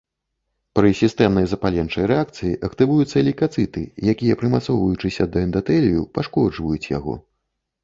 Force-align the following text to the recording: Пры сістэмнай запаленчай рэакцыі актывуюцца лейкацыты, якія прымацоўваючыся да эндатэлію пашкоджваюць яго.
Пры 0.77 0.89
сістэмнай 1.01 1.45
запаленчай 1.51 2.07
рэакцыі 2.11 2.55
актывуюцца 2.69 3.17
лейкацыты, 3.29 3.83
якія 4.15 4.39
прымацоўваючыся 4.41 5.31
да 5.37 5.43
эндатэлію 5.47 6.01
пашкоджваюць 6.19 6.85
яго. 6.99 7.13